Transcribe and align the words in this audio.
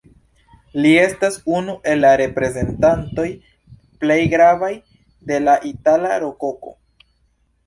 Li 0.83 0.93
estas 1.01 1.35
unu 1.57 1.75
el 1.91 2.01
la 2.05 2.13
reprezentantoj 2.21 3.27
plej 4.05 4.19
gravaj 4.33 4.71
de 5.33 5.39
la 5.45 5.57
itala 5.75 6.17
Rokoko. 6.27 6.75